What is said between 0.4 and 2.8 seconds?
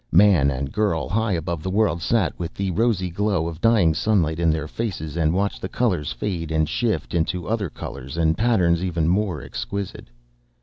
and girl, high above the world, sat with the